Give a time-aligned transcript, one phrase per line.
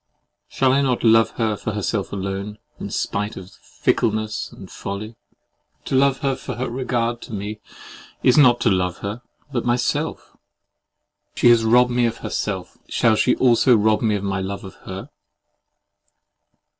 [0.47, 5.15] Shall I not love her for herself alone, in spite of fickleness and folly?
[5.85, 7.59] To love her for her regard to me,
[8.23, 10.35] is not to love her, but myself.
[11.35, 14.73] She has robbed me of herself: shall she also rob me of my love of
[14.89, 15.11] her?